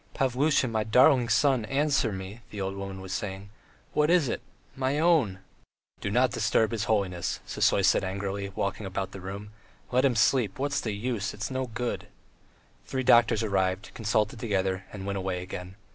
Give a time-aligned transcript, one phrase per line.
[0.15, 3.51] "Pavlusha, my darling son, answer me," the old woman was saying.
[3.93, 4.41] "What is it?
[4.75, 5.41] My own!"
[5.99, 9.51] "Don't disturb his holiness," Sisoy said angrily, walking about the room.
[9.91, 10.57] "Let him sleep...
[10.57, 11.35] what's the use...
[11.35, 12.07] it's no good...."
[12.87, 15.75] Three doctors arrived, consulted together, and went away again.